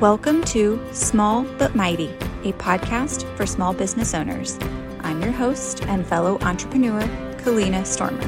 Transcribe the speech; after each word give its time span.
Welcome 0.00 0.44
to 0.44 0.80
Small 0.92 1.42
But 1.42 1.74
Mighty, 1.74 2.10
a 2.44 2.52
podcast 2.52 3.24
for 3.36 3.44
small 3.46 3.74
business 3.74 4.14
owners. 4.14 4.56
I'm 5.00 5.20
your 5.20 5.32
host 5.32 5.82
and 5.86 6.06
fellow 6.06 6.38
entrepreneur, 6.42 7.00
Kalina 7.38 7.84
Stormer. 7.84 8.22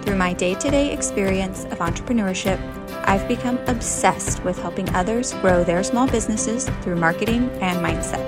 Through 0.00 0.16
my 0.16 0.32
day 0.32 0.54
to 0.54 0.70
day 0.70 0.90
experience 0.90 1.64
of 1.64 1.80
entrepreneurship, 1.80 2.58
I've 3.06 3.28
become 3.28 3.58
obsessed 3.66 4.42
with 4.42 4.58
helping 4.58 4.88
others 4.94 5.34
grow 5.34 5.64
their 5.64 5.82
small 5.82 6.06
businesses 6.06 6.66
through 6.80 6.96
marketing 6.96 7.50
and 7.60 7.84
mindset. 7.84 8.24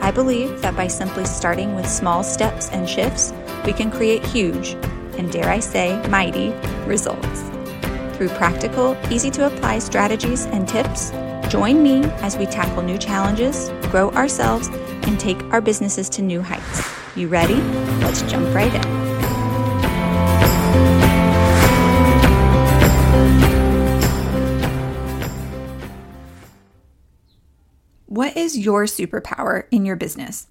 I 0.00 0.12
believe 0.12 0.62
that 0.62 0.74
by 0.74 0.86
simply 0.86 1.26
starting 1.26 1.74
with 1.74 1.86
small 1.86 2.24
steps 2.24 2.70
and 2.70 2.88
shifts, 2.88 3.34
we 3.66 3.74
can 3.74 3.90
create 3.90 4.24
huge, 4.24 4.78
and 5.18 5.30
dare 5.30 5.50
I 5.50 5.60
say, 5.60 6.02
mighty 6.08 6.54
results. 6.86 7.50
Through 8.16 8.30
practical, 8.30 8.96
easy 9.10 9.30
to 9.32 9.46
apply 9.46 9.80
strategies 9.80 10.46
and 10.46 10.66
tips, 10.66 11.12
Join 11.50 11.82
me 11.82 12.04
as 12.22 12.36
we 12.36 12.46
tackle 12.46 12.80
new 12.80 12.96
challenges, 12.96 13.70
grow 13.90 14.12
ourselves, 14.12 14.68
and 14.68 15.18
take 15.18 15.42
our 15.52 15.60
businesses 15.60 16.08
to 16.10 16.22
new 16.22 16.40
heights. 16.40 16.88
You 17.16 17.26
ready? 17.26 17.56
Let's 18.04 18.22
jump 18.22 18.54
right 18.54 18.72
in. 18.72 18.82
What 28.06 28.36
is 28.36 28.56
your 28.56 28.84
superpower 28.84 29.64
in 29.72 29.84
your 29.84 29.96
business? 29.96 30.46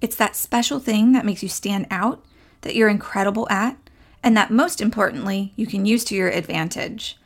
It's 0.00 0.14
that 0.14 0.36
special 0.36 0.78
thing 0.78 1.10
that 1.14 1.26
makes 1.26 1.42
you 1.42 1.48
stand 1.48 1.88
out, 1.90 2.24
that 2.60 2.76
you're 2.76 2.88
incredible 2.88 3.48
at, 3.50 3.76
and 4.22 4.36
that 4.36 4.52
most 4.52 4.80
importantly, 4.80 5.52
you 5.56 5.66
can 5.66 5.84
use 5.84 6.04
to 6.04 6.14
your 6.14 6.28
advantage. 6.28 7.18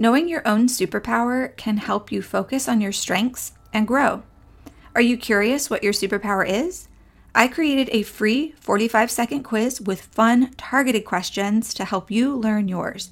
Knowing 0.00 0.30
your 0.30 0.40
own 0.48 0.66
superpower 0.66 1.54
can 1.58 1.76
help 1.76 2.10
you 2.10 2.22
focus 2.22 2.66
on 2.66 2.80
your 2.80 2.90
strengths 2.90 3.52
and 3.70 3.86
grow. 3.86 4.22
Are 4.94 5.02
you 5.02 5.18
curious 5.18 5.68
what 5.68 5.84
your 5.84 5.92
superpower 5.92 6.42
is? 6.48 6.88
I 7.34 7.48
created 7.48 7.90
a 7.92 8.02
free 8.02 8.54
45 8.60 9.10
second 9.10 9.42
quiz 9.42 9.78
with 9.78 10.00
fun, 10.00 10.54
targeted 10.56 11.04
questions 11.04 11.74
to 11.74 11.84
help 11.84 12.10
you 12.10 12.34
learn 12.34 12.66
yours. 12.66 13.10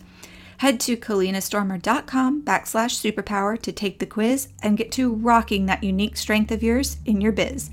Head 0.56 0.80
to 0.80 0.96
kalinastormer.com 0.96 2.42
backslash 2.42 3.12
superpower 3.12 3.60
to 3.60 3.70
take 3.70 3.98
the 3.98 4.06
quiz 4.06 4.48
and 4.62 4.78
get 4.78 4.90
to 4.92 5.12
rocking 5.12 5.66
that 5.66 5.84
unique 5.84 6.16
strength 6.16 6.50
of 6.50 6.62
yours 6.62 6.96
in 7.04 7.20
your 7.20 7.32
biz. 7.32 7.68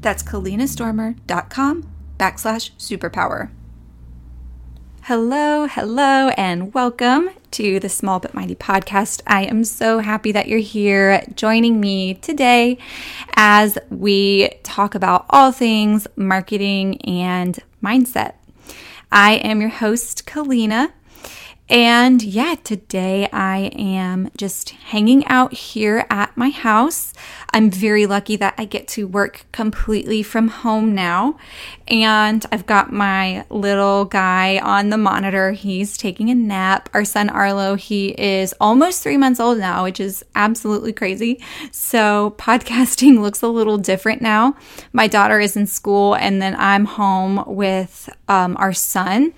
That's 0.00 0.22
kalinastormer.com 0.22 1.90
backslash 2.20 2.70
superpower. 2.76 3.50
Hello, 5.04 5.66
hello, 5.66 6.28
and 6.36 6.74
welcome 6.74 7.30
to 7.52 7.80
the 7.80 7.88
Small 7.88 8.20
But 8.20 8.34
Mighty 8.34 8.54
podcast. 8.54 9.22
I 9.26 9.44
am 9.44 9.64
so 9.64 9.98
happy 9.98 10.30
that 10.32 10.46
you're 10.46 10.58
here 10.58 11.24
joining 11.34 11.80
me 11.80 12.14
today 12.14 12.76
as 13.34 13.78
we 13.88 14.50
talk 14.62 14.94
about 14.94 15.24
all 15.30 15.52
things 15.52 16.06
marketing 16.16 17.00
and 17.02 17.58
mindset. 17.82 18.34
I 19.10 19.36
am 19.36 19.62
your 19.62 19.70
host, 19.70 20.26
Kalina. 20.26 20.92
And 21.70 22.20
yeah, 22.20 22.56
today 22.64 23.28
I 23.32 23.70
am 23.76 24.32
just 24.36 24.70
hanging 24.70 25.24
out 25.28 25.52
here 25.52 26.04
at 26.10 26.36
my 26.36 26.48
house. 26.48 27.12
I'm 27.54 27.70
very 27.70 28.06
lucky 28.06 28.34
that 28.36 28.54
I 28.58 28.64
get 28.64 28.88
to 28.88 29.06
work 29.06 29.46
completely 29.52 30.24
from 30.24 30.48
home 30.48 30.96
now. 30.96 31.38
And 31.86 32.44
I've 32.50 32.66
got 32.66 32.92
my 32.92 33.46
little 33.50 34.04
guy 34.04 34.58
on 34.58 34.90
the 34.90 34.98
monitor. 34.98 35.52
He's 35.52 35.96
taking 35.96 36.28
a 36.28 36.34
nap. 36.34 36.88
Our 36.92 37.04
son 37.04 37.30
Arlo, 37.30 37.76
he 37.76 38.20
is 38.20 38.52
almost 38.60 39.04
three 39.04 39.16
months 39.16 39.38
old 39.38 39.58
now, 39.58 39.84
which 39.84 40.00
is 40.00 40.24
absolutely 40.34 40.92
crazy. 40.92 41.40
So 41.70 42.34
podcasting 42.36 43.20
looks 43.22 43.42
a 43.42 43.48
little 43.48 43.78
different 43.78 44.20
now. 44.20 44.56
My 44.92 45.06
daughter 45.06 45.38
is 45.38 45.56
in 45.56 45.68
school, 45.68 46.14
and 46.14 46.42
then 46.42 46.56
I'm 46.58 46.86
home 46.86 47.44
with 47.46 48.08
um, 48.26 48.56
our 48.56 48.72
son 48.72 49.34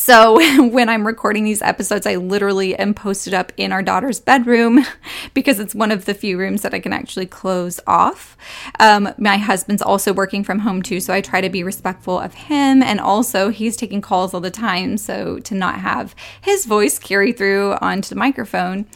so 0.00 0.40
when 0.70 0.88
I'm 0.88 1.06
recording 1.06 1.44
these 1.44 1.60
episodes, 1.60 2.06
I 2.06 2.14
literally 2.14 2.74
am 2.74 2.94
posted 2.94 3.34
up 3.34 3.52
in 3.58 3.70
our 3.70 3.82
daughter's 3.82 4.18
bedroom 4.18 4.86
because 5.34 5.60
it's 5.60 5.74
one 5.74 5.92
of 5.92 6.06
the 6.06 6.14
few 6.14 6.38
rooms 6.38 6.62
that 6.62 6.72
I 6.72 6.80
can 6.80 6.94
actually 6.94 7.26
close 7.26 7.78
off. 7.86 8.34
Um, 8.78 9.12
my 9.18 9.36
husband's 9.36 9.82
also 9.82 10.14
working 10.14 10.42
from 10.42 10.60
home 10.60 10.80
too, 10.80 11.00
so 11.00 11.12
I 11.12 11.20
try 11.20 11.42
to 11.42 11.50
be 11.50 11.62
respectful 11.62 12.18
of 12.18 12.32
him. 12.32 12.82
And 12.82 12.98
also, 12.98 13.50
he's 13.50 13.76
taking 13.76 14.00
calls 14.00 14.32
all 14.32 14.40
the 14.40 14.50
time, 14.50 14.96
so 14.96 15.38
to 15.40 15.54
not 15.54 15.80
have 15.80 16.14
his 16.40 16.64
voice 16.64 16.98
carry 16.98 17.32
through 17.32 17.74
onto 17.82 18.08
the 18.08 18.18
microphone. 18.18 18.86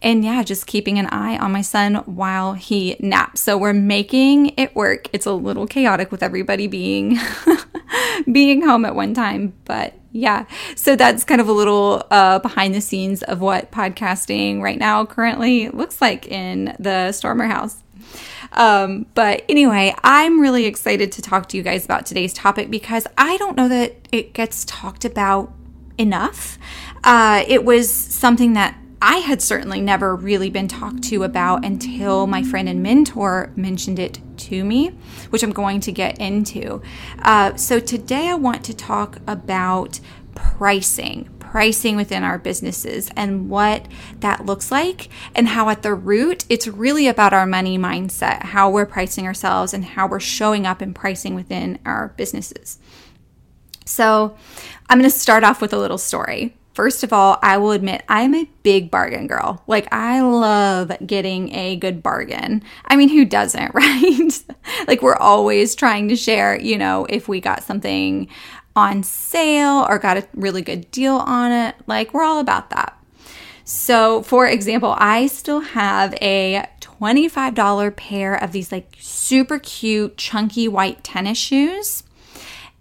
And 0.00 0.24
yeah, 0.24 0.44
just 0.44 0.68
keeping 0.68 0.96
an 0.96 1.06
eye 1.06 1.38
on 1.38 1.50
my 1.50 1.62
son 1.62 1.96
while 2.06 2.52
he 2.52 2.94
naps. 3.00 3.40
So 3.40 3.58
we're 3.58 3.72
making 3.72 4.54
it 4.56 4.76
work. 4.76 5.08
It's 5.12 5.26
a 5.26 5.32
little 5.32 5.66
chaotic 5.66 6.12
with 6.12 6.22
everybody 6.22 6.68
being 6.68 7.18
being 8.32 8.62
home 8.62 8.84
at 8.84 8.94
one 8.94 9.14
time, 9.14 9.54
but 9.64 9.94
yeah. 10.12 10.44
So 10.76 10.94
that's 10.94 11.24
kind 11.24 11.40
of 11.40 11.48
a 11.48 11.52
little 11.52 12.04
uh, 12.10 12.38
behind 12.38 12.74
the 12.74 12.80
scenes 12.80 13.22
of 13.22 13.40
what 13.40 13.70
podcasting 13.72 14.60
right 14.60 14.78
now 14.78 15.06
currently 15.06 15.68
looks 15.70 16.00
like 16.00 16.26
in 16.26 16.76
the 16.78 17.12
Stormer 17.12 17.46
house. 17.46 17.82
Um, 18.52 19.06
but 19.14 19.44
anyway, 19.48 19.94
I'm 20.04 20.40
really 20.40 20.66
excited 20.66 21.12
to 21.12 21.22
talk 21.22 21.48
to 21.48 21.56
you 21.56 21.62
guys 21.62 21.84
about 21.84 22.04
today's 22.04 22.34
topic 22.34 22.70
because 22.70 23.06
I 23.16 23.36
don't 23.38 23.56
know 23.56 23.68
that 23.68 23.94
it 24.12 24.34
gets 24.34 24.64
talked 24.66 25.06
about 25.06 25.52
enough. 25.96 26.58
Uh, 27.04 27.44
it 27.48 27.64
was 27.64 27.90
something 27.90 28.52
that 28.52 28.76
I 29.04 29.16
had 29.16 29.42
certainly 29.42 29.80
never 29.80 30.14
really 30.14 30.48
been 30.48 30.68
talked 30.68 31.02
to 31.04 31.24
about 31.24 31.64
until 31.64 32.28
my 32.28 32.44
friend 32.44 32.68
and 32.68 32.84
mentor 32.84 33.50
mentioned 33.56 33.98
it 33.98 34.20
to 34.36 34.62
me, 34.62 34.90
which 35.30 35.42
I'm 35.42 35.52
going 35.52 35.80
to 35.80 35.90
get 35.90 36.20
into. 36.20 36.80
Uh, 37.18 37.56
so 37.56 37.80
today 37.80 38.28
I 38.28 38.34
want 38.34 38.64
to 38.66 38.74
talk 38.74 39.18
about 39.26 39.98
pricing, 40.36 41.28
pricing 41.40 41.96
within 41.96 42.22
our 42.22 42.38
businesses 42.38 43.10
and 43.16 43.50
what 43.50 43.88
that 44.20 44.46
looks 44.46 44.70
like, 44.70 45.08
and 45.34 45.48
how 45.48 45.68
at 45.68 45.82
the 45.82 45.94
root, 45.94 46.44
it's 46.48 46.68
really 46.68 47.08
about 47.08 47.32
our 47.32 47.44
money 47.44 47.76
mindset, 47.76 48.42
how 48.44 48.70
we're 48.70 48.86
pricing 48.86 49.26
ourselves, 49.26 49.74
and 49.74 49.84
how 49.84 50.06
we're 50.06 50.20
showing 50.20 50.64
up 50.64 50.80
in 50.80 50.94
pricing 50.94 51.34
within 51.34 51.80
our 51.84 52.14
businesses. 52.16 52.78
So, 53.84 54.36
I'm 54.88 55.00
going 55.00 55.10
to 55.10 55.18
start 55.18 55.42
off 55.42 55.60
with 55.60 55.72
a 55.72 55.78
little 55.78 55.98
story. 55.98 56.54
First 56.74 57.04
of 57.04 57.12
all, 57.12 57.38
I 57.42 57.58
will 57.58 57.72
admit 57.72 58.02
I'm 58.08 58.34
a 58.34 58.48
big 58.62 58.90
bargain 58.90 59.26
girl. 59.26 59.62
Like, 59.66 59.92
I 59.92 60.22
love 60.22 60.90
getting 61.06 61.54
a 61.54 61.76
good 61.76 62.02
bargain. 62.02 62.62
I 62.86 62.96
mean, 62.96 63.10
who 63.10 63.24
doesn't, 63.24 63.74
right? 63.74 64.44
like, 64.88 65.02
we're 65.02 65.16
always 65.16 65.74
trying 65.74 66.08
to 66.08 66.16
share, 66.16 66.58
you 66.58 66.78
know, 66.78 67.06
if 67.08 67.28
we 67.28 67.40
got 67.40 67.62
something 67.62 68.28
on 68.74 69.02
sale 69.02 69.86
or 69.88 69.98
got 69.98 70.16
a 70.16 70.26
really 70.34 70.62
good 70.62 70.90
deal 70.90 71.16
on 71.16 71.52
it. 71.52 71.74
Like, 71.86 72.14
we're 72.14 72.24
all 72.24 72.40
about 72.40 72.70
that. 72.70 72.98
So, 73.64 74.22
for 74.22 74.46
example, 74.46 74.94
I 74.98 75.26
still 75.26 75.60
have 75.60 76.14
a 76.20 76.66
$25 76.80 77.96
pair 77.96 78.34
of 78.34 78.52
these 78.52 78.72
like 78.72 78.96
super 78.98 79.58
cute, 79.58 80.16
chunky 80.16 80.68
white 80.68 81.04
tennis 81.04 81.38
shoes. 81.38 82.02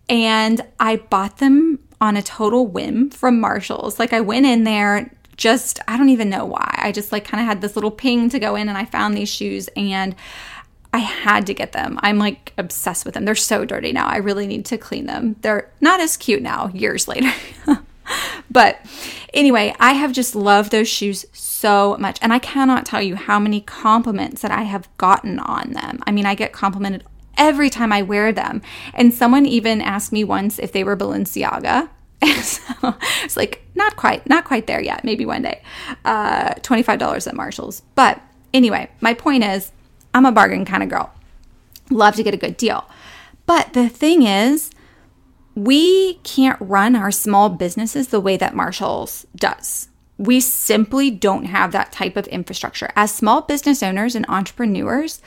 And 0.10 0.62
I 0.80 0.98
bought 0.98 1.38
them 1.38 1.80
on 2.02 2.18
a 2.18 2.22
total 2.22 2.68
whim 2.68 3.10
from 3.12 3.40
Marshalls. 3.40 4.00
Like 4.00 4.12
I 4.12 4.20
went 4.20 4.46
in 4.46 4.64
there 4.66 5.12
just 5.38 5.80
I 5.88 5.98
don't 5.98 6.10
even 6.10 6.30
know 6.30 6.46
why. 6.46 6.80
I 6.84 6.92
just 6.92 7.12
like 7.12 7.24
kind 7.24 7.42
of 7.42 7.48
had 7.48 7.62
this 7.62 7.76
little 7.76 7.92
ping 7.92 8.30
to 8.30 8.40
go 8.40 8.56
in 8.56 8.68
and 8.68 8.78
I 8.78 8.86
found 8.86 9.16
these 9.16 9.30
shoes 9.30 9.70
and 9.78 10.16
I 10.94 11.00
had 11.00 11.48
to 11.48 11.54
get 11.54 11.72
them. 11.72 12.00
I'm 12.02 12.18
like 12.18 12.54
obsessed 12.58 13.06
with 13.06 13.14
them. 13.14 13.26
They're 13.26 13.36
so 13.36 13.64
dirty 13.64 13.94
now. 13.94 14.08
I 14.08 14.18
really 14.18 14.46
need 14.46 14.66
to 14.66 14.78
clean 14.78 15.06
them. 15.06 15.38
They're 15.42 15.72
not 15.80 16.02
as 16.02 16.18
cute 16.18 16.42
now 16.42 16.68
years 16.74 17.08
later. 17.08 17.32
but 18.52 18.86
anyway, 19.34 19.74
I 19.80 19.94
have 19.94 20.12
just 20.12 20.36
loved 20.36 20.72
those 20.72 20.90
shoes 20.90 21.26
so 21.32 21.96
much. 21.98 22.20
And 22.22 22.34
I 22.34 22.40
cannot 22.40 22.86
tell 22.86 23.02
you 23.02 23.16
how 23.16 23.40
many 23.40 23.62
compliments 23.62 24.42
that 24.42 24.52
I 24.52 24.64
have 24.64 24.90
gotten 24.98 25.40
on 25.40 25.72
them. 25.72 26.00
I 26.06 26.12
mean, 26.12 26.26
I 26.26 26.36
get 26.36 26.52
complimented 26.52 27.06
every 27.42 27.72
time 27.72 27.92
I 27.92 28.04
wear 28.04 28.32
them. 28.32 28.62
And 28.94 29.14
someone 29.14 29.46
even 29.48 29.82
asked 29.82 30.14
me 30.14 30.24
once 30.24 30.60
if 30.60 30.72
they 30.72 30.84
were 30.84 30.96
Balenciaga. 30.96 31.90
so 32.44 32.96
it's 33.24 33.36
like 33.36 33.64
not 33.74 33.96
quite, 33.96 34.30
not 34.30 34.46
quite 34.46 34.68
there 34.68 34.80
yet. 34.80 35.04
Maybe 35.04 35.26
one 35.26 35.42
day. 35.42 35.64
Uh, 36.06 36.54
Twenty-five 36.62 37.00
dollars 37.00 37.26
at 37.26 37.36
Marshalls. 37.36 37.82
But 37.96 38.22
anyway, 38.54 38.90
my 39.02 39.16
point 39.16 39.44
is, 39.44 39.72
I'm 40.14 40.28
a 40.28 40.32
bargain 40.32 40.66
kind 40.66 40.84
of 40.84 40.90
girl. 40.90 41.12
Love 41.90 42.16
to 42.16 42.24
get 42.24 42.36
a 42.36 42.38
good 42.38 42.58
deal. 42.58 42.86
But 43.48 43.74
the 43.74 43.90
thing 43.90 44.22
is, 44.22 44.70
we 45.56 46.16
can't 46.24 46.62
run 46.62 46.96
our 46.96 47.12
small 47.12 47.50
businesses 47.50 48.10
the 48.10 48.22
way 48.22 48.38
that 48.38 48.56
Marshalls 48.56 49.26
does. 49.36 49.90
We 50.18 50.40
simply 50.40 51.10
don't 51.10 51.46
have 51.46 51.72
that 51.72 51.92
type 51.92 52.16
of 52.16 52.28
infrastructure. 52.28 52.92
As 52.96 53.12
small 53.12 53.42
business 53.42 53.82
owners 53.82 54.14
and 54.14 54.26
entrepreneurs, 54.30 55.22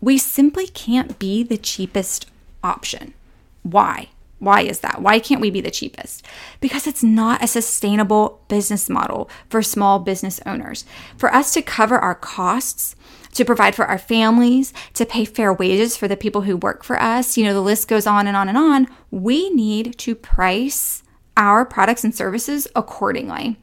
we 0.00 0.18
simply 0.18 0.66
can't 0.68 1.18
be 1.18 1.42
the 1.42 1.58
cheapest 1.58 2.26
option. 2.62 3.14
Why? 3.62 4.08
Why 4.38 4.60
is 4.60 4.80
that? 4.80 5.02
Why 5.02 5.18
can't 5.18 5.40
we 5.40 5.50
be 5.50 5.60
the 5.60 5.70
cheapest? 5.70 6.24
Because 6.60 6.86
it's 6.86 7.02
not 7.02 7.42
a 7.42 7.48
sustainable 7.48 8.40
business 8.48 8.88
model 8.88 9.28
for 9.50 9.62
small 9.62 9.98
business 9.98 10.40
owners. 10.46 10.84
For 11.16 11.34
us 11.34 11.52
to 11.54 11.62
cover 11.62 11.98
our 11.98 12.14
costs, 12.14 12.94
to 13.34 13.44
provide 13.44 13.74
for 13.74 13.84
our 13.86 13.98
families, 13.98 14.72
to 14.94 15.04
pay 15.04 15.24
fair 15.24 15.52
wages 15.52 15.96
for 15.96 16.06
the 16.06 16.16
people 16.16 16.42
who 16.42 16.56
work 16.56 16.84
for 16.84 17.00
us. 17.00 17.36
You 17.36 17.44
know, 17.44 17.54
the 17.54 17.60
list 17.60 17.88
goes 17.88 18.06
on 18.06 18.26
and 18.28 18.36
on 18.36 18.48
and 18.48 18.56
on. 18.56 18.86
We 19.10 19.50
need 19.50 19.98
to 19.98 20.14
price 20.14 21.02
our 21.36 21.64
products 21.64 22.04
and 22.04 22.14
services 22.14 22.68
accordingly. 22.76 23.56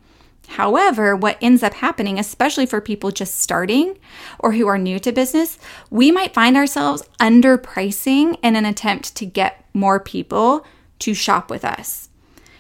However, 0.45 1.15
what 1.15 1.37
ends 1.41 1.63
up 1.63 1.73
happening, 1.75 2.19
especially 2.19 2.65
for 2.65 2.81
people 2.81 3.11
just 3.11 3.39
starting 3.39 3.97
or 4.39 4.53
who 4.53 4.67
are 4.67 4.77
new 4.77 4.99
to 4.99 5.11
business, 5.11 5.57
we 5.89 6.11
might 6.11 6.33
find 6.33 6.55
ourselves 6.55 7.03
underpricing 7.19 8.37
in 8.43 8.55
an 8.55 8.65
attempt 8.65 9.15
to 9.15 9.25
get 9.25 9.65
more 9.73 9.99
people 9.99 10.65
to 10.99 11.13
shop 11.13 11.49
with 11.49 11.65
us. 11.65 12.09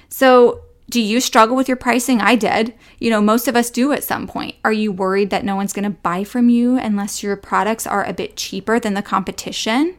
So, 0.09 0.61
do 0.87 1.01
you 1.01 1.19
struggle 1.19 1.55
with 1.55 1.67
your 1.67 1.77
pricing? 1.77 2.21
I 2.21 2.35
did. 2.35 2.75
You 2.99 3.09
know, 3.09 3.19
most 3.19 3.47
of 3.47 3.55
us 3.55 3.71
do 3.71 3.91
at 3.91 4.03
some 4.03 4.27
point. 4.27 4.55
Are 4.63 4.71
you 4.71 4.91
worried 4.91 5.31
that 5.31 5.43
no 5.43 5.55
one's 5.55 5.73
going 5.73 5.83
to 5.83 5.89
buy 5.89 6.23
from 6.23 6.47
you 6.47 6.77
unless 6.77 7.23
your 7.23 7.35
products 7.35 7.87
are 7.87 8.05
a 8.05 8.13
bit 8.13 8.35
cheaper 8.35 8.79
than 8.79 8.93
the 8.93 9.01
competition? 9.01 9.95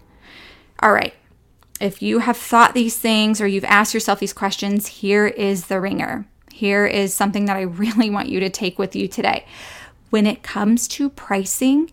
All 0.81 0.93
right. 0.93 1.15
If 1.81 2.03
you 2.03 2.21
have 2.21 2.37
thought 2.37 2.75
these 2.75 2.97
things 2.99 3.41
or 3.41 3.49
you've 3.49 3.65
asked 3.65 3.95
yourself 3.95 4.21
these 4.21 4.33
questions, 4.33 4.87
here 4.87 5.27
is 5.27 5.67
the 5.67 5.81
ringer 5.81 6.27
here 6.57 6.87
is 6.87 7.13
something 7.13 7.45
that 7.45 7.57
I 7.59 7.63
really 7.63 8.09
want 8.09 8.31
you 8.31 8.41
to 8.41 8.49
take 8.49 8.79
with 8.79 8.97
you 8.97 9.09
today. 9.09 9.45
When 10.09 10.27
it 10.27 10.43
comes 10.43 10.89
to 10.89 11.11
pricing, 11.11 11.93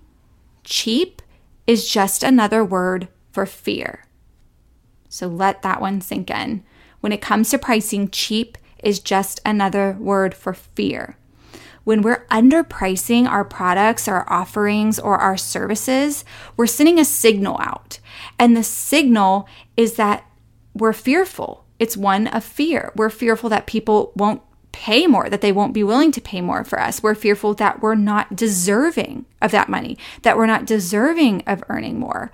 cheap 0.63 1.21
is 1.67 1.85
just 1.85 2.23
another 2.23 2.63
word 2.63 3.09
for 3.29 3.45
fear. 3.45 4.05
So 5.09 5.27
let 5.27 5.63
that 5.63 5.81
one 5.81 5.99
sink 5.99 6.31
in. 6.31 6.63
When 7.01 7.11
it 7.11 7.21
comes 7.21 7.49
to 7.49 7.57
pricing, 7.57 8.09
cheap 8.09 8.57
is 8.81 9.01
just 9.01 9.41
another 9.45 9.97
word 9.99 10.33
for 10.33 10.53
fear. 10.53 11.17
When 11.83 12.01
we're 12.01 12.25
underpricing 12.27 13.27
our 13.27 13.43
products, 13.43 14.07
our 14.07 14.25
offerings, 14.31 14.97
or 14.97 15.17
our 15.17 15.35
services, 15.35 16.23
we're 16.55 16.67
sending 16.67 16.99
a 16.99 17.05
signal 17.05 17.57
out. 17.59 17.99
And 18.39 18.55
the 18.55 18.63
signal 18.63 19.49
is 19.75 19.95
that 19.95 20.25
we're 20.73 20.93
fearful. 20.93 21.65
It's 21.79 21.97
one 21.97 22.27
of 22.27 22.45
fear. 22.45 22.93
We're 22.95 23.09
fearful 23.09 23.49
that 23.49 23.67
people 23.67 24.13
won't 24.15 24.41
pay 24.73 25.07
more, 25.07 25.29
that 25.29 25.39
they 25.39 25.53
won't 25.53 25.73
be 25.73 25.83
willing 25.83 26.11
to 26.11 26.19
pay 26.19 26.41
more 26.41 26.65
for 26.65 26.79
us. 26.81 27.01
We're 27.01 27.15
fearful 27.15 27.53
that 27.53 27.81
we're 27.81 27.95
not 27.95 28.35
deserving 28.35 29.25
of 29.41 29.51
that 29.51 29.69
money, 29.69 29.97
that 30.23 30.35
we're 30.35 30.45
not 30.45 30.65
deserving 30.65 31.43
of 31.47 31.63
earning 31.69 31.97
more. 31.97 32.33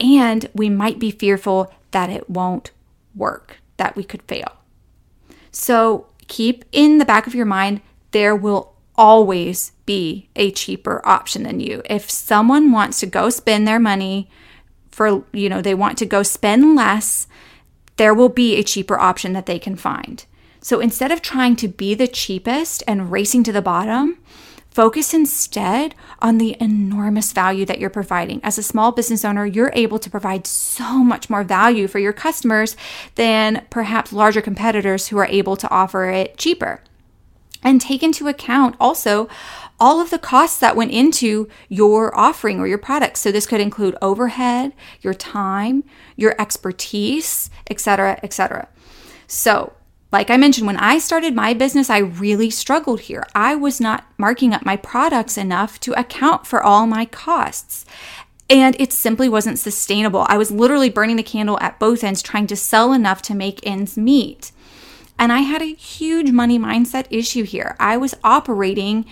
And 0.00 0.48
we 0.54 0.70
might 0.70 0.98
be 0.98 1.10
fearful 1.10 1.70
that 1.90 2.08
it 2.08 2.30
won't 2.30 2.70
work, 3.14 3.58
that 3.76 3.96
we 3.96 4.04
could 4.04 4.22
fail. 4.22 4.56
So 5.52 6.06
keep 6.28 6.64
in 6.72 6.98
the 6.98 7.04
back 7.04 7.26
of 7.26 7.34
your 7.34 7.46
mind 7.46 7.82
there 8.12 8.34
will 8.34 8.74
always 8.96 9.72
be 9.86 10.28
a 10.36 10.50
cheaper 10.50 11.06
option 11.06 11.42
than 11.42 11.60
you. 11.60 11.82
If 11.88 12.10
someone 12.10 12.72
wants 12.72 13.00
to 13.00 13.06
go 13.06 13.30
spend 13.30 13.66
their 13.66 13.78
money 13.78 14.28
for, 14.90 15.24
you 15.32 15.48
know, 15.48 15.62
they 15.62 15.74
want 15.74 15.98
to 15.98 16.06
go 16.06 16.22
spend 16.22 16.76
less, 16.76 17.26
there 17.96 18.14
will 18.14 18.28
be 18.28 18.56
a 18.56 18.62
cheaper 18.62 18.98
option 18.98 19.32
that 19.32 19.46
they 19.46 19.58
can 19.58 19.76
find. 19.76 20.24
So 20.60 20.80
instead 20.80 21.10
of 21.10 21.22
trying 21.22 21.56
to 21.56 21.68
be 21.68 21.94
the 21.94 22.08
cheapest 22.08 22.82
and 22.86 23.10
racing 23.10 23.44
to 23.44 23.52
the 23.52 23.62
bottom, 23.62 24.18
focus 24.70 25.14
instead 25.14 25.94
on 26.20 26.38
the 26.38 26.56
enormous 26.60 27.32
value 27.32 27.64
that 27.64 27.78
you're 27.80 27.90
providing. 27.90 28.40
As 28.44 28.58
a 28.58 28.62
small 28.62 28.92
business 28.92 29.24
owner, 29.24 29.46
you're 29.46 29.72
able 29.74 29.98
to 29.98 30.10
provide 30.10 30.46
so 30.46 30.98
much 30.98 31.30
more 31.30 31.42
value 31.42 31.88
for 31.88 31.98
your 31.98 32.12
customers 32.12 32.76
than 33.14 33.66
perhaps 33.70 34.12
larger 34.12 34.40
competitors 34.40 35.08
who 35.08 35.18
are 35.18 35.26
able 35.26 35.56
to 35.56 35.70
offer 35.70 36.10
it 36.10 36.36
cheaper. 36.36 36.82
And 37.62 37.80
take 37.80 38.02
into 38.02 38.28
account 38.28 38.74
also 38.80 39.28
all 39.78 40.00
of 40.00 40.10
the 40.10 40.18
costs 40.18 40.58
that 40.60 40.76
went 40.76 40.92
into 40.92 41.48
your 41.68 42.16
offering 42.16 42.58
or 42.58 42.66
your 42.66 42.78
product. 42.78 43.18
So 43.18 43.30
this 43.30 43.46
could 43.46 43.60
include 43.60 43.96
overhead, 44.00 44.72
your 45.02 45.14
time, 45.14 45.84
your 46.16 46.34
expertise, 46.40 47.50
etc., 47.68 48.18
etc. 48.22 48.68
So 49.26 49.74
like 50.12 50.30
I 50.30 50.36
mentioned, 50.36 50.66
when 50.66 50.76
I 50.76 50.98
started 50.98 51.34
my 51.34 51.54
business, 51.54 51.88
I 51.88 51.98
really 51.98 52.50
struggled 52.50 53.00
here. 53.00 53.26
I 53.34 53.54
was 53.54 53.80
not 53.80 54.04
marking 54.18 54.52
up 54.52 54.64
my 54.64 54.76
products 54.76 55.38
enough 55.38 55.78
to 55.80 55.98
account 55.98 56.46
for 56.46 56.62
all 56.62 56.86
my 56.86 57.04
costs. 57.04 57.84
And 58.48 58.74
it 58.80 58.92
simply 58.92 59.28
wasn't 59.28 59.60
sustainable. 59.60 60.26
I 60.28 60.36
was 60.36 60.50
literally 60.50 60.90
burning 60.90 61.14
the 61.14 61.22
candle 61.22 61.58
at 61.60 61.78
both 61.78 62.02
ends, 62.02 62.22
trying 62.22 62.48
to 62.48 62.56
sell 62.56 62.92
enough 62.92 63.22
to 63.22 63.34
make 63.34 63.64
ends 63.64 63.96
meet. 63.96 64.50
And 65.16 65.32
I 65.32 65.40
had 65.40 65.62
a 65.62 65.74
huge 65.74 66.32
money 66.32 66.58
mindset 66.58 67.06
issue 67.10 67.44
here. 67.44 67.76
I 67.78 67.96
was 67.96 68.16
operating 68.24 69.04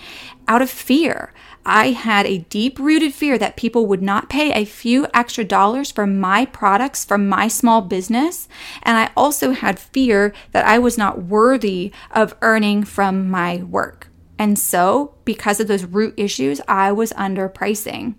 out 0.47 0.61
of 0.61 0.69
fear. 0.69 1.31
I 1.65 1.91
had 1.91 2.25
a 2.25 2.39
deep 2.39 2.79
rooted 2.79 3.13
fear 3.13 3.37
that 3.37 3.57
people 3.57 3.85
would 3.87 4.01
not 4.01 4.29
pay 4.29 4.51
a 4.51 4.65
few 4.65 5.07
extra 5.13 5.43
dollars 5.43 5.91
for 5.91 6.07
my 6.07 6.45
products 6.45 7.05
from 7.05 7.29
my 7.29 7.47
small 7.47 7.81
business. 7.81 8.47
And 8.83 8.97
I 8.97 9.11
also 9.15 9.51
had 9.51 9.79
fear 9.79 10.33
that 10.51 10.65
I 10.65 10.79
was 10.79 10.97
not 10.97 11.23
worthy 11.23 11.91
of 12.11 12.35
earning 12.41 12.83
from 12.83 13.29
my 13.29 13.57
work. 13.57 14.09
And 14.37 14.57
so, 14.57 15.15
because 15.25 15.59
of 15.59 15.67
those 15.67 15.83
root 15.83 16.13
issues, 16.15 16.61
I 16.67 16.93
was 16.93 17.11
underpricing. 17.13 18.15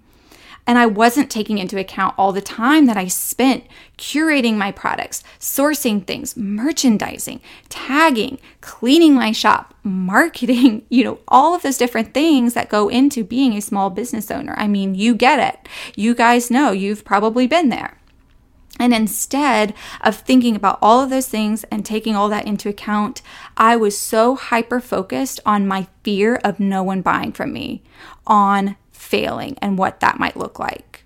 And 0.70 0.78
I 0.78 0.86
wasn't 0.86 1.32
taking 1.32 1.58
into 1.58 1.80
account 1.80 2.14
all 2.16 2.30
the 2.30 2.40
time 2.40 2.86
that 2.86 2.96
I 2.96 3.08
spent 3.08 3.64
curating 3.98 4.54
my 4.54 4.70
products, 4.70 5.24
sourcing 5.40 6.06
things, 6.06 6.36
merchandising, 6.36 7.40
tagging, 7.68 8.38
cleaning 8.60 9.14
my 9.14 9.32
shop, 9.32 9.74
marketing, 9.82 10.86
you 10.88 11.02
know, 11.02 11.18
all 11.26 11.56
of 11.56 11.62
those 11.62 11.76
different 11.76 12.14
things 12.14 12.54
that 12.54 12.68
go 12.68 12.86
into 12.88 13.24
being 13.24 13.54
a 13.54 13.60
small 13.60 13.90
business 13.90 14.30
owner. 14.30 14.54
I 14.56 14.68
mean, 14.68 14.94
you 14.94 15.16
get 15.16 15.40
it. 15.40 15.68
You 15.96 16.14
guys 16.14 16.52
know 16.52 16.70
you've 16.70 17.04
probably 17.04 17.48
been 17.48 17.70
there. 17.70 17.98
And 18.78 18.94
instead 18.94 19.74
of 20.02 20.18
thinking 20.18 20.54
about 20.54 20.78
all 20.80 21.00
of 21.00 21.10
those 21.10 21.26
things 21.26 21.64
and 21.64 21.84
taking 21.84 22.14
all 22.14 22.28
that 22.28 22.46
into 22.46 22.68
account, 22.68 23.22
I 23.56 23.74
was 23.74 23.98
so 23.98 24.36
hyper 24.36 24.78
focused 24.78 25.40
on 25.44 25.66
my 25.66 25.88
fear 26.04 26.36
of 26.44 26.60
no 26.60 26.84
one 26.84 27.02
buying 27.02 27.32
from 27.32 27.52
me, 27.52 27.82
on 28.24 28.76
failing 29.00 29.56
and 29.62 29.78
what 29.78 30.00
that 30.00 30.18
might 30.18 30.36
look 30.36 30.58
like. 30.58 31.04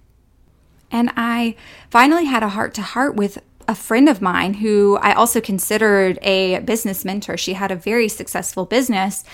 And 0.91 1.11
I 1.17 1.57
finally 1.91 2.25
had 2.25 2.43
a 2.43 2.49
heart 2.49 2.75
to 2.75 2.83
heart 2.83 3.15
with 3.15 3.39
a 3.67 3.75
friend 3.75 4.09
of 4.09 4.21
mine 4.21 4.55
who 4.55 4.99
I 5.01 5.15
also 5.15 5.41
considered 5.41 6.19
a 6.21 6.59
business 6.61 7.05
mentor. 7.05 7.37
She 7.37 7.55
had 7.55 7.71
a 7.71 7.77
very 7.77 8.09
successful 8.09 8.67
business, 8.67 9.25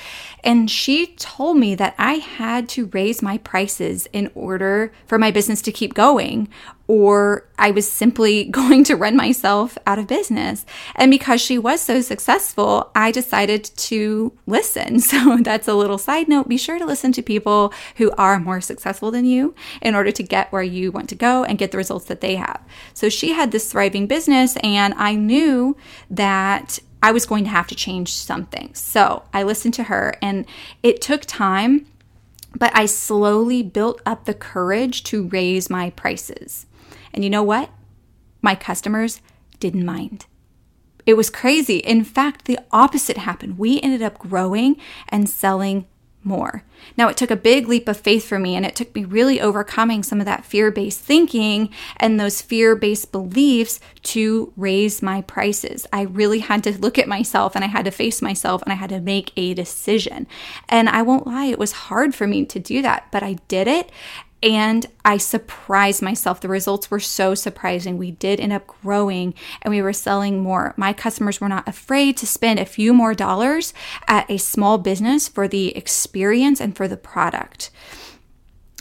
and 0.43 0.71
she 0.71 1.09
told 1.17 1.57
me 1.59 1.75
that 1.75 1.95
I 1.99 2.15
had 2.15 2.69
to 2.71 2.87
raise 2.87 3.23
my 3.23 3.39
prices 3.39 4.09
in 4.13 4.31
order 4.35 4.93
for 5.07 5.19
my 5.19 5.31
business 5.31 5.61
to 5.63 5.73
keep 5.73 5.95
going, 5.95 6.49
or 6.87 7.47
I 7.59 7.71
was 7.71 7.91
simply 7.91 8.45
going 8.51 8.83
to 8.85 8.97
run 8.97 9.17
myself 9.17 9.77
out 9.87 9.99
of 9.99 10.07
business. 10.07 10.65
And 10.97 11.11
because 11.11 11.41
she 11.41 11.59
was 11.59 11.81
so 11.81 12.01
successful, 12.01 12.91
I 12.95 13.11
decided 13.11 13.65
to 13.65 14.33
listen. 14.47 15.01
So 15.11 15.39
that's 15.39 15.67
a 15.67 15.75
little 15.75 15.99
side 15.99 16.29
note. 16.29 16.49
Be 16.49 16.57
sure 16.57 16.79
to 16.79 16.87
listen 16.87 17.11
to 17.13 17.23
people 17.23 17.75
who 17.97 18.13
are 18.13 18.39
more 18.39 18.61
successful 18.61 19.11
than 19.11 19.25
you 19.25 19.57
in 19.83 19.97
order 19.97 20.13
to 20.13 20.23
get 20.23 20.53
where 20.53 20.63
you 20.63 20.93
want 20.93 21.09
to 21.09 21.17
go 21.17 21.43
and 21.43 21.59
get 21.59 21.73
the 21.73 21.79
results 21.79 22.05
that 22.05 22.21
they 22.21 22.37
have. 22.37 22.63
So 22.95 23.09
she 23.09 23.33
had 23.33 23.51
this 23.51 23.73
thriving 23.73 24.07
business, 24.07 24.57
and 24.63 24.95
I 24.95 25.17
knew 25.17 25.77
that 26.11 26.79
I 27.03 27.13
was 27.13 27.27
going 27.27 27.45
to 27.45 27.51
have 27.51 27.67
to 27.69 27.75
change 27.75 28.15
something. 28.15 28.75
So 28.75 29.25
I 29.33 29.43
listened 29.43 29.75
to 29.75 29.85
her, 29.85 30.15
and 30.21 30.47
it 30.83 31.01
took 31.01 31.23
time, 31.23 31.87
but 32.55 32.71
I 32.75 32.87
slowly 32.87 33.63
built 33.63 34.01
up 34.05 34.25
the 34.25 34.35
courage 34.35 35.03
to 35.05 35.29
raise 35.29 35.71
my 35.71 35.91
prices. 35.91 36.67
And 37.13 37.25
you 37.25 37.31
know 37.31 37.43
what? 37.43 37.71
My 38.43 38.55
customers 38.55 39.21
didn't 39.59 39.85
mind. 39.85 40.27
It 41.07 41.15
was 41.15 41.31
crazy. 41.31 41.79
In 41.79 42.05
fact, 42.05 42.45
the 42.45 42.59
opposite 42.71 43.17
happened. 43.17 43.59
We 43.59 43.81
ended 43.81 44.03
up 44.03 44.19
growing 44.19 44.77
and 45.09 45.29
selling 45.29 45.87
more. 46.23 46.65
Now, 46.97 47.09
it 47.09 47.17
took 47.17 47.31
a 47.31 47.37
big 47.37 47.69
leap 47.69 47.89
of 47.89 47.97
faith 47.97 48.27
for 48.27 48.39
me, 48.39 48.57
and 48.57 48.67
it 48.67 48.77
took 48.77 48.95
me 48.95 49.05
really 49.05 49.41
overcoming 49.41 50.03
some 50.03 50.21
of 50.21 50.27
that 50.27 50.45
fear 50.45 50.71
based 50.71 51.01
thinking 51.01 51.71
and 51.97 52.19
those 52.19 52.43
fear 52.43 52.77
based 52.77 53.13
beliefs 53.13 53.81
to 54.03 54.53
raise 54.57 55.03
my 55.03 55.23
prices. 55.23 55.87
I 55.93 56.03
really 56.03 56.41
had 56.41 56.63
to 56.65 56.79
look 56.79 56.99
at 56.99 57.09
myself 57.09 57.55
and 57.55 57.65
I 57.65 57.69
had 57.69 57.85
to 57.85 57.91
face 57.91 58.23
myself 58.23 58.63
and 58.63 58.73
I 58.73 58.77
had 58.77 58.91
to 58.91 59.01
make 59.01 59.33
a 59.37 59.55
decision. 59.55 60.27
And 60.69 60.89
I 60.89 61.03
won't 61.03 61.27
lie, 61.27 61.47
it 61.47 61.59
was 61.59 61.73
hard 61.73 62.15
for 62.15 62.27
me 62.27 62.45
to 62.47 62.59
do 62.59 62.83
that, 62.83 63.07
but 63.11 63.23
I 63.23 63.35
did 63.49 63.67
it 63.67 63.91
and 64.43 64.87
I 65.05 65.19
surprised 65.19 66.01
myself. 66.01 66.41
The 66.41 66.49
results 66.49 66.91
were 66.91 67.01
so 67.01 67.35
surprising. 67.35 67.99
We 67.99 68.13
did 68.13 68.41
end 68.41 68.53
up 68.53 68.67
growing 68.67 69.35
and 69.61 69.73
we 69.73 69.83
were 69.83 69.93
selling 69.93 70.41
more. 70.41 70.73
My 70.77 70.93
customers 70.93 71.41
were 71.41 71.49
not 71.49 71.69
afraid 71.69 72.17
to 72.19 72.27
spend 72.27 72.59
a 72.59 72.65
few 72.65 72.95
more 72.95 73.15
dollars 73.15 73.75
at 74.07 74.31
a 74.31 74.39
small 74.39 74.79
business 74.79 75.29
for 75.29 75.47
the 75.47 75.77
experience 75.77 76.61
and 76.61 76.75
for 76.75 76.89
the 76.89 76.97
product. 76.97 77.71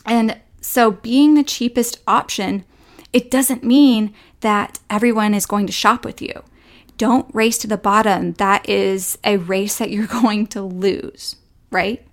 And 0.06 0.40
so, 0.62 0.92
being 0.92 1.34
the 1.34 1.44
cheapest 1.44 2.00
option, 2.08 2.64
it 3.12 3.32
doesn't 3.32 3.64
mean 3.64 4.14
that 4.42 4.80
everyone 4.90 5.34
is 5.34 5.46
going 5.46 5.68
to 5.68 5.74
shop 5.74 6.06
with 6.06 6.22
you. 6.22 6.44
Don't 6.98 7.34
race 7.34 7.58
to 7.60 7.68
the 7.68 7.78
bottom. 7.78 8.34
That 8.34 8.68
is 8.68 9.18
a 9.24 9.38
race 9.38 9.78
that 9.78 9.90
you're 9.90 10.08
going 10.22 10.48
to 10.48 10.62
lose, 10.62 11.36
right? 11.72 12.06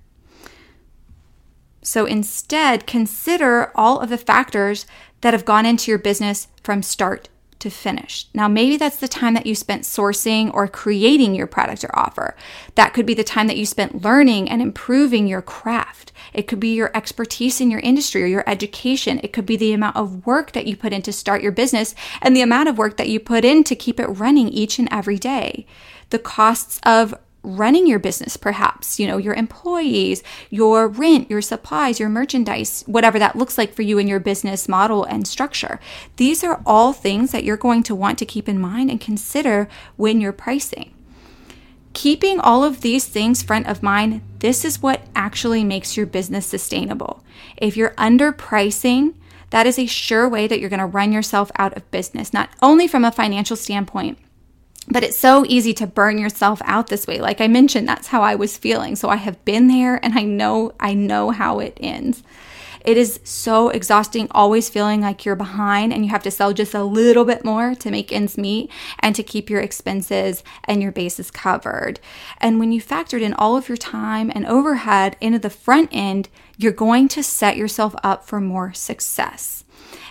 So 1.87 2.05
instead, 2.05 2.85
consider 2.85 3.71
all 3.77 4.01
of 4.01 4.09
the 4.09 4.19
factors 4.19 4.87
that 5.21 5.35
have 5.35 5.45
gone 5.45 5.65
into 5.65 5.89
your 5.89 6.01
business 6.01 6.49
from 6.65 6.83
start 6.83 7.29
to 7.61 7.71
finish. 7.71 8.27
Now, 8.35 8.49
maybe 8.49 8.77
that's 8.77 8.97
the 8.97 9.07
time 9.07 9.35
that 9.35 9.47
you 9.47 9.55
spent 9.55 9.85
sourcing 9.85 10.53
or 10.53 10.67
creating 10.67 11.37
your 11.37 11.47
product 11.47 11.85
or 11.85 11.97
offer. 11.97 12.35
That 12.75 12.93
could 12.93 13.07
be 13.07 13.15
the 13.15 13.23
time 13.23 13.47
that 13.47 13.57
you 13.57 13.65
spent 13.65 14.03
learning 14.03 14.51
and 14.51 14.61
improving 14.61 15.29
your 15.29 15.43
craft. 15.43 16.11
It 16.35 16.49
could 16.49 16.59
be 16.59 16.75
your 16.75 16.91
expertise 16.93 17.61
in 17.61 17.71
your 17.71 17.81
industry 17.81 18.25
or 18.25 18.27
your 18.27 18.45
education. 18.49 19.21
It 19.23 19.33
could 19.33 19.47
be 19.47 19.57
the 19.57 19.73
amount 19.73 19.95
of 19.95 20.27
work 20.27 20.53
that 20.53 20.67
you 20.67 20.77
put 20.77 20.93
in 20.93 21.03
to 21.03 21.13
start 21.13 21.41
your 21.41 21.53
business 21.53 21.95
and 22.21 22.35
the 22.35 22.43
amount 22.43 22.69
of 22.69 22.79
work 22.79 22.97
that 22.97 23.09
you 23.09 23.21
put 23.21 23.45
in 23.45 23.63
to 23.63 23.77
keep 23.77 24.01
it 24.01 24.09
running 24.09 24.49
each 24.49 24.81
and 24.81 24.89
every 24.91 25.19
day. 25.19 25.67
The 26.11 26.19
costs 26.19 26.81
of 26.85 27.15
running 27.47 27.87
your 27.87 27.99
business, 27.99 28.37
perhaps, 28.37 28.99
you 28.99 29.07
know, 29.07 29.17
your 29.17 29.35
employees, 29.35 30.23
your 30.51 30.89
rent, 30.89 31.31
your 31.31 31.41
supplies, 31.41 32.01
your 32.01 32.09
merchandise, 32.09 32.83
whatever 32.87 33.19
that 33.19 33.37
looks 33.37 33.57
like 33.57 33.73
for 33.73 33.83
you 33.83 33.99
in 33.99 34.09
your 34.09 34.21
business 34.21 34.69
model 34.69 35.05
and 35.05 35.27
structure. 35.27 35.79
These 36.17 36.43
are 36.43 36.61
all 36.67 36.93
things 36.93 37.31
that 37.31 37.45
you're 37.45 37.57
going 37.57 37.85
to 37.85 37.95
want 37.95 38.19
to 38.19 38.27
keep 38.27 38.49
in 38.49 38.59
mind 38.59 38.91
and 38.91 39.01
consider 39.01 39.69
when 39.97 40.21
you're 40.21 40.33
pricing. 40.33 40.93
Keeping 41.93 42.41
all 42.41 42.65
of 42.65 42.83
these 42.83 43.07
things 43.07 43.43
front 43.43 43.69
of 43.69 43.83
mind, 43.83 44.21
this 44.41 44.65
is 44.65 44.83
what 44.83 45.07
actually 45.15 45.65
makes 45.65 45.97
your 45.97 46.05
business 46.05 46.47
sustainable. 46.47 47.23
If 47.57 47.77
you're 47.77 47.95
underpricing, 47.95 49.15
that 49.51 49.67
is 49.67 49.79
a 49.79 49.87
sure 49.87 50.29
way 50.29 50.47
that 50.47 50.61
you're 50.61 50.69
going 50.69 50.81
to 50.81 50.87
run 50.87 51.13
yourself 51.13 51.51
out 51.57 51.77
of 51.77 51.91
business, 51.91 52.35
not 52.35 52.51
only 52.61 52.89
from 52.89 53.05
a 53.05 53.13
financial 53.13 53.57
standpoint, 53.57 54.19
but 54.89 55.03
it's 55.03 55.19
so 55.19 55.45
easy 55.47 55.73
to 55.75 55.87
burn 55.87 56.19
yourself 56.19 56.61
out 56.65 56.89
this 56.89 57.07
way. 57.07 57.21
Like 57.21 57.41
I 57.41 57.49
mentioned, 57.49 57.89
that's 57.89 58.09
how 58.09 58.23
I 58.23 58.35
was 58.35 58.57
feeling. 58.57 58.97
So 58.97 59.09
I 59.09 59.17
have 59.17 59.45
been 59.45 59.67
there 59.69 60.05
and 60.05 60.19
I 60.19 60.23
know 60.23 60.73
I 60.79 60.95
know 60.95 61.31
how 61.31 61.59
it 61.59 61.77
ends. 61.81 62.23
It 62.87 62.97
is 62.97 63.19
so 63.25 63.69
exhausting 63.71 64.29
always 64.31 64.69
feeling 64.69 65.01
like 65.01 65.25
you're 65.25 65.35
behind 65.35 65.93
and 65.93 66.05
you 66.05 66.11
have 66.13 66.23
to 66.23 66.31
sell 66.31 66.53
just 66.53 66.73
a 66.73 66.85
little 66.85 67.25
bit 67.25 67.45
more 67.45 67.75
to 67.75 67.91
make 67.91 68.13
ends 68.13 68.39
meet 68.39 68.71
and 69.01 69.13
to 69.17 69.25
keep 69.25 69.51
your 69.51 69.61
expenses 69.61 70.45
and 70.65 70.81
your 70.81 70.93
bases 70.93 71.33
covered. 71.33 71.99
And 72.39 72.61
when 72.61 72.71
you 72.71 72.81
factored 72.81 73.23
in 73.23 73.35
all 73.35 73.57
of 73.57 73.69
your 73.69 73.77
time 73.77 74.31
and 74.33 74.47
overhead 74.47 75.17
into 75.21 75.41
the 75.41 75.51
front 75.51 75.91
end, 75.91 76.29
you're 76.57 76.71
going 76.71 77.09
to 77.09 77.25
set 77.25 77.57
yourself 77.57 77.97
up 78.05 78.25
for 78.25 78.41
more 78.41 78.73
success. 78.73 79.65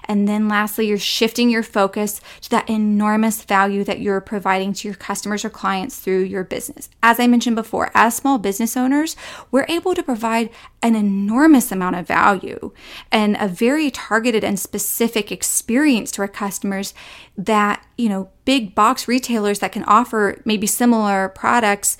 And 0.05 0.27
then 0.27 0.47
lastly, 0.47 0.87
you're 0.87 0.97
shifting 0.97 1.49
your 1.49 1.63
focus 1.63 2.21
to 2.41 2.49
that 2.51 2.69
enormous 2.69 3.43
value 3.43 3.83
that 3.83 3.99
you're 3.99 4.21
providing 4.21 4.73
to 4.73 4.87
your 4.87 4.95
customers 4.95 5.43
or 5.43 5.49
clients 5.49 5.99
through 5.99 6.23
your 6.23 6.43
business. 6.43 6.89
As 7.01 7.19
I 7.19 7.27
mentioned 7.27 7.55
before, 7.55 7.91
as 7.93 8.15
small 8.15 8.37
business 8.37 8.77
owners, 8.77 9.15
we're 9.51 9.65
able 9.67 9.95
to 9.95 10.03
provide 10.03 10.49
an 10.81 10.95
enormous 10.95 11.71
amount 11.71 11.95
of 11.95 12.07
value 12.07 12.71
and 13.11 13.35
a 13.39 13.47
very 13.47 13.89
targeted 13.91 14.43
and 14.43 14.59
specific 14.59 15.31
experience 15.31 16.11
to 16.11 16.21
our 16.21 16.27
customers 16.27 16.93
that, 17.37 17.85
you 17.97 18.09
know, 18.09 18.29
big 18.45 18.75
box 18.75 19.07
retailers 19.07 19.59
that 19.59 19.71
can 19.71 19.83
offer 19.85 20.41
maybe 20.45 20.67
similar 20.67 21.29
products 21.29 21.97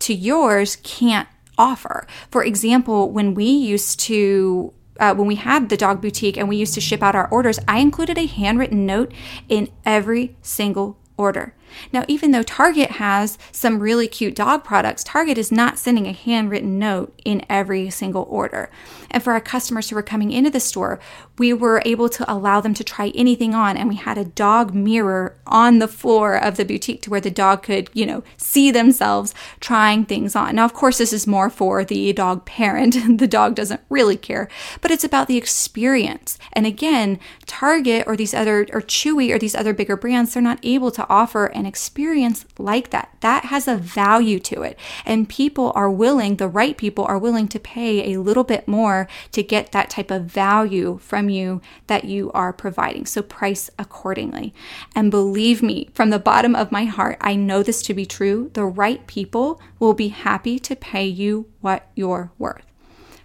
to 0.00 0.14
yours 0.14 0.76
can't 0.76 1.28
offer. 1.58 2.06
For 2.30 2.44
example, 2.44 3.10
when 3.10 3.34
we 3.34 3.46
used 3.46 4.00
to 4.00 4.72
uh, 5.00 5.14
when 5.14 5.26
we 5.26 5.36
had 5.36 5.68
the 5.68 5.76
dog 5.76 6.00
boutique 6.00 6.36
and 6.36 6.48
we 6.48 6.56
used 6.56 6.74
to 6.74 6.80
ship 6.80 7.02
out 7.02 7.14
our 7.14 7.28
orders, 7.28 7.58
I 7.66 7.78
included 7.78 8.18
a 8.18 8.26
handwritten 8.26 8.86
note 8.86 9.12
in 9.48 9.68
every 9.84 10.36
single 10.42 10.98
order. 11.16 11.54
Now, 11.92 12.04
even 12.08 12.30
though 12.30 12.42
Target 12.42 12.92
has 12.92 13.38
some 13.52 13.80
really 13.80 14.08
cute 14.08 14.34
dog 14.34 14.64
products, 14.64 15.04
Target 15.04 15.38
is 15.38 15.52
not 15.52 15.78
sending 15.78 16.06
a 16.06 16.12
handwritten 16.12 16.78
note 16.78 17.18
in 17.24 17.44
every 17.48 17.90
single 17.90 18.26
order. 18.28 18.70
And 19.10 19.22
for 19.22 19.32
our 19.32 19.40
customers 19.40 19.88
who 19.88 19.96
were 19.96 20.02
coming 20.02 20.32
into 20.32 20.50
the 20.50 20.60
store, 20.60 20.98
we 21.38 21.52
were 21.52 21.82
able 21.84 22.08
to 22.08 22.32
allow 22.32 22.60
them 22.60 22.74
to 22.74 22.84
try 22.84 23.12
anything 23.14 23.54
on. 23.54 23.76
And 23.76 23.88
we 23.88 23.96
had 23.96 24.18
a 24.18 24.24
dog 24.24 24.74
mirror 24.74 25.36
on 25.46 25.78
the 25.78 25.88
floor 25.88 26.36
of 26.36 26.56
the 26.56 26.64
boutique 26.64 27.02
to 27.02 27.10
where 27.10 27.20
the 27.20 27.30
dog 27.30 27.62
could, 27.62 27.90
you 27.92 28.06
know, 28.06 28.22
see 28.36 28.70
themselves 28.70 29.34
trying 29.60 30.04
things 30.04 30.34
on. 30.34 30.56
Now, 30.56 30.64
of 30.64 30.74
course, 30.74 30.98
this 30.98 31.12
is 31.12 31.26
more 31.26 31.50
for 31.50 31.84
the 31.84 32.12
dog 32.12 32.44
parent. 32.44 32.96
the 33.18 33.28
dog 33.28 33.54
doesn't 33.54 33.80
really 33.88 34.16
care, 34.16 34.48
but 34.80 34.90
it's 34.90 35.04
about 35.04 35.28
the 35.28 35.36
experience. 35.36 36.38
And 36.52 36.66
again, 36.66 37.18
Target 37.46 38.04
or 38.06 38.16
these 38.16 38.34
other, 38.34 38.66
or 38.72 38.80
Chewy 38.80 39.32
or 39.32 39.38
these 39.38 39.54
other 39.54 39.72
bigger 39.72 39.96
brands, 39.96 40.34
they're 40.34 40.42
not 40.42 40.58
able 40.62 40.90
to 40.92 41.03
offer 41.08 41.46
an 41.46 41.66
experience 41.66 42.44
like 42.58 42.90
that. 42.90 43.16
That 43.20 43.46
has 43.46 43.68
a 43.68 43.76
value 43.76 44.38
to 44.40 44.62
it. 44.62 44.78
And 45.04 45.28
people 45.28 45.72
are 45.74 45.90
willing, 45.90 46.36
the 46.36 46.48
right 46.48 46.76
people 46.76 47.04
are 47.04 47.18
willing 47.18 47.48
to 47.48 47.58
pay 47.58 48.12
a 48.12 48.20
little 48.20 48.44
bit 48.44 48.68
more 48.68 49.08
to 49.32 49.42
get 49.42 49.72
that 49.72 49.90
type 49.90 50.10
of 50.10 50.24
value 50.24 50.98
from 51.02 51.28
you 51.28 51.60
that 51.86 52.04
you 52.04 52.30
are 52.32 52.52
providing. 52.52 53.06
So 53.06 53.22
price 53.22 53.70
accordingly. 53.78 54.54
And 54.94 55.10
believe 55.10 55.62
me, 55.62 55.90
from 55.94 56.10
the 56.10 56.18
bottom 56.18 56.54
of 56.54 56.72
my 56.72 56.84
heart, 56.84 57.18
I 57.20 57.36
know 57.36 57.62
this 57.62 57.82
to 57.82 57.94
be 57.94 58.06
true. 58.06 58.50
The 58.54 58.64
right 58.64 59.06
people 59.06 59.60
will 59.78 59.94
be 59.94 60.08
happy 60.08 60.58
to 60.60 60.76
pay 60.76 61.06
you 61.06 61.46
what 61.60 61.88
you're 61.94 62.30
worth. 62.38 62.64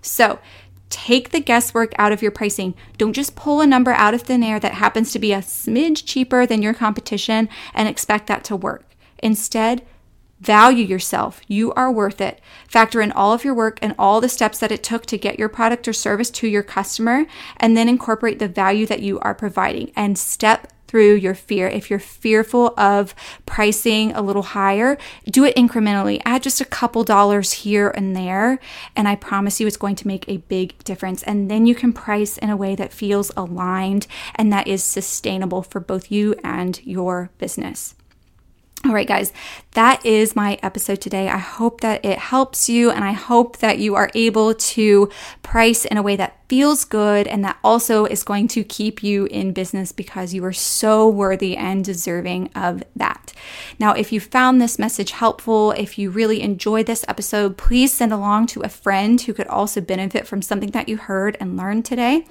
So, 0.01 0.39
Take 0.89 1.29
the 1.29 1.39
guesswork 1.39 1.93
out 1.97 2.11
of 2.11 2.21
your 2.21 2.31
pricing. 2.31 2.73
Don't 2.97 3.13
just 3.13 3.35
pull 3.35 3.61
a 3.61 3.67
number 3.67 3.91
out 3.91 4.13
of 4.13 4.23
thin 4.23 4.43
air 4.43 4.59
that 4.59 4.73
happens 4.73 5.11
to 5.11 5.19
be 5.19 5.33
a 5.33 5.39
smidge 5.39 6.03
cheaper 6.05 6.45
than 6.45 6.61
your 6.61 6.73
competition 6.73 7.47
and 7.73 7.87
expect 7.87 8.27
that 8.27 8.43
to 8.45 8.55
work. 8.55 8.95
Instead, 9.21 9.85
value 10.39 10.85
yourself. 10.85 11.41
You 11.47 11.73
are 11.73 11.91
worth 11.91 12.21
it. 12.21 12.41
Factor 12.67 13.01
in 13.01 13.11
all 13.11 13.33
of 13.33 13.43
your 13.43 13.53
work 13.53 13.77
and 13.81 13.93
all 13.99 14.21
the 14.21 14.29
steps 14.29 14.59
that 14.59 14.71
it 14.71 14.81
took 14.81 15.05
to 15.07 15.17
get 15.17 15.37
your 15.37 15.49
product 15.49 15.87
or 15.87 15.93
service 15.93 16.31
to 16.31 16.47
your 16.47 16.63
customer, 16.63 17.25
and 17.57 17.75
then 17.75 17.89
incorporate 17.89 18.39
the 18.39 18.47
value 18.47 18.85
that 18.85 19.01
you 19.01 19.19
are 19.19 19.35
providing 19.35 19.91
and 19.95 20.17
step 20.17 20.71
through 20.89 21.13
your 21.13 21.35
fear. 21.35 21.67
If 21.67 21.91
you're 21.91 21.99
fearful 21.99 22.73
of 22.75 23.13
pricing 23.45 24.11
a 24.13 24.23
little 24.23 24.41
higher, 24.41 24.97
do 25.29 25.45
it 25.45 25.55
incrementally. 25.55 26.19
Add 26.25 26.41
just 26.41 26.61
a 26.61 26.65
couple 26.65 27.03
dollars 27.03 27.51
here 27.51 27.89
and 27.89 28.15
there, 28.15 28.57
and 28.95 29.07
I 29.07 29.15
promise 29.15 29.59
you 29.59 29.67
it's 29.67 29.77
going 29.77 29.95
to 29.97 30.07
make 30.07 30.27
a 30.27 30.37
big 30.37 30.83
difference. 30.83 31.21
And 31.21 31.49
then 31.49 31.67
you 31.67 31.75
can 31.75 31.93
price 31.93 32.39
in 32.39 32.49
a 32.49 32.57
way 32.57 32.73
that 32.73 32.91
feels 32.91 33.31
aligned 33.37 34.07
and 34.33 34.51
that 34.51 34.67
is 34.67 34.83
sustainable 34.83 35.61
for 35.61 35.79
both 35.79 36.11
you 36.11 36.33
and 36.43 36.83
your 36.83 37.29
business. 37.37 37.93
All 38.85 38.93
right, 38.93 39.07
guys, 39.07 39.31
that 39.71 40.03
is 40.03 40.35
my 40.35 40.57
episode 40.63 41.01
today. 41.01 41.27
I 41.27 41.37
hope 41.37 41.81
that 41.81 42.03
it 42.03 42.17
helps 42.17 42.67
you 42.67 42.89
and 42.89 43.03
I 43.03 43.11
hope 43.11 43.57
that 43.57 43.77
you 43.77 43.93
are 43.93 44.09
able 44.15 44.55
to 44.55 45.09
price 45.43 45.85
in 45.85 45.97
a 45.97 46.01
way 46.01 46.15
that 46.15 46.38
feels 46.49 46.83
good 46.83 47.27
and 47.27 47.45
that 47.45 47.59
also 47.63 48.05
is 48.05 48.23
going 48.23 48.47
to 48.49 48.63
keep 48.63 49.03
you 49.03 49.25
in 49.27 49.53
business 49.53 49.91
because 49.91 50.33
you 50.33 50.43
are 50.43 50.51
so 50.51 51.07
worthy 51.07 51.55
and 51.55 51.85
deserving 51.85 52.49
of 52.55 52.83
that. 52.95 53.31
Now, 53.77 53.93
if 53.93 54.11
you 54.11 54.19
found 54.19 54.59
this 54.59 54.79
message 54.79 55.11
helpful, 55.11 55.71
if 55.71 55.97
you 55.99 56.09
really 56.09 56.41
enjoyed 56.41 56.87
this 56.87 57.05
episode, 57.07 57.55
please 57.55 57.93
send 57.93 58.11
along 58.11 58.47
to 58.47 58.61
a 58.61 58.69
friend 58.69 59.21
who 59.21 59.33
could 59.33 59.47
also 59.47 59.79
benefit 59.79 60.27
from 60.27 60.41
something 60.41 60.71
that 60.71 60.89
you 60.89 60.97
heard 60.97 61.37
and 61.39 61.55
learned 61.55 61.85
today. 61.85 62.25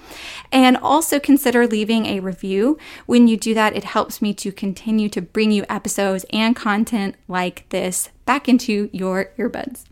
And 0.50 0.76
also 0.76 1.20
consider 1.20 1.66
leaving 1.66 2.06
a 2.06 2.20
review. 2.20 2.76
When 3.06 3.28
you 3.28 3.36
do 3.36 3.54
that, 3.54 3.76
it 3.76 3.84
helps 3.84 4.20
me 4.20 4.34
to 4.34 4.50
continue 4.50 5.08
to 5.10 5.22
bring 5.22 5.52
you 5.52 5.64
episodes 5.68 6.26
and 6.30 6.56
content 6.56 7.14
like 7.28 7.68
this 7.68 8.10
back 8.26 8.48
into 8.48 8.90
your 8.92 9.32
earbuds. 9.38 9.84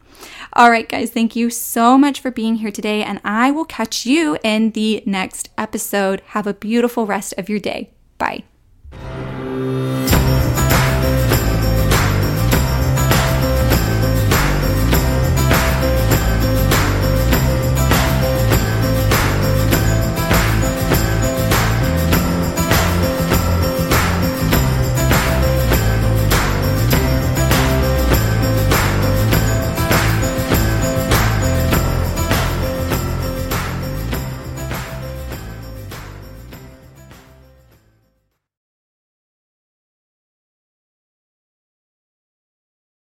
All 0.52 0.70
right, 0.70 0.88
guys, 0.88 1.10
thank 1.10 1.36
you 1.36 1.50
so 1.50 1.98
much 1.98 2.20
for 2.20 2.30
being 2.30 2.56
here 2.56 2.70
today, 2.70 3.02
and 3.02 3.20
I 3.24 3.50
will 3.50 3.64
catch 3.64 4.06
you 4.06 4.38
in 4.42 4.70
the 4.70 5.02
next 5.04 5.50
episode. 5.58 6.22
Have 6.28 6.46
a 6.46 6.54
beautiful 6.54 7.06
rest 7.06 7.34
of 7.36 7.48
your 7.48 7.58
day. 7.58 7.90
Bye. 8.18 8.44